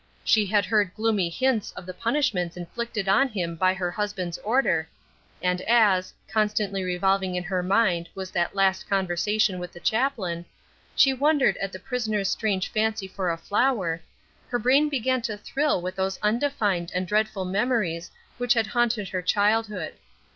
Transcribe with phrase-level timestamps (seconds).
[0.23, 4.89] She had heard gloomy hints of the punishments inflicted on him by her husband's order,
[5.43, 10.43] and as constantly revolving in her mind was that last conversation with the chaplain
[10.95, 14.01] she wondered at the prisoner's strange fancy for a flower,
[14.49, 18.09] her brain began to thrill with those undefined and dreadful memories
[18.39, 19.93] which had haunted her childhood.